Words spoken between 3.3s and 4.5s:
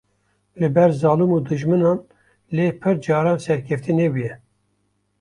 serkeftî nebûye.